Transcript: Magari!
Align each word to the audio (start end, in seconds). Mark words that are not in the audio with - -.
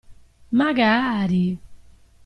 Magari! 0.51 1.45